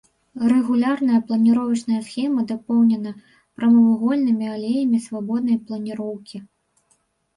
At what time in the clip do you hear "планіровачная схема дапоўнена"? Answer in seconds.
1.27-3.11